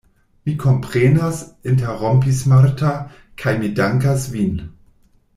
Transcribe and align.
Mi 0.45 0.53
komprenas, 0.61 1.41
interrompis 1.73 2.39
Marta, 2.53 2.93
kaj 3.43 3.53
mi 3.61 3.69
dankas 3.81 4.25
vin! 4.37 4.57